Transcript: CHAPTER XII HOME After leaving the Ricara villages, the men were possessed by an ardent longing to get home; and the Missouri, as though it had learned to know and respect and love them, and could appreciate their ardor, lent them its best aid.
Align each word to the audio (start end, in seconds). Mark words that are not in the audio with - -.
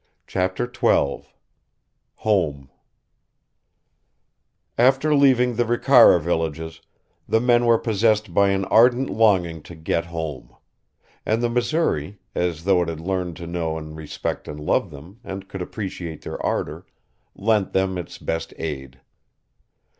CHAPTER 0.25 0.65
XII 0.65 1.27
HOME 2.25 2.71
After 4.75 5.13
leaving 5.13 5.53
the 5.53 5.63
Ricara 5.63 6.19
villages, 6.19 6.81
the 7.29 7.39
men 7.39 7.67
were 7.67 7.77
possessed 7.77 8.33
by 8.33 8.49
an 8.49 8.65
ardent 8.65 9.11
longing 9.11 9.61
to 9.61 9.75
get 9.75 10.05
home; 10.05 10.55
and 11.23 11.43
the 11.43 11.51
Missouri, 11.51 12.17
as 12.33 12.63
though 12.63 12.81
it 12.81 12.89
had 12.89 12.99
learned 12.99 13.35
to 13.35 13.45
know 13.45 13.77
and 13.77 13.95
respect 13.95 14.47
and 14.47 14.59
love 14.59 14.89
them, 14.89 15.19
and 15.23 15.47
could 15.47 15.61
appreciate 15.61 16.23
their 16.23 16.43
ardor, 16.43 16.87
lent 17.35 17.73
them 17.73 17.99
its 17.99 18.17
best 18.17 18.55
aid. 18.57 19.01